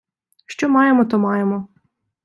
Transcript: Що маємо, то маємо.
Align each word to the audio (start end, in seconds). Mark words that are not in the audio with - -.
Що 0.45 0.69
маємо, 0.69 1.05
то 1.05 1.19
маємо. 1.19 1.67